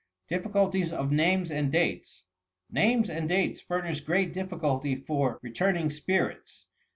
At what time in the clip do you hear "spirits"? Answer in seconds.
5.91-6.65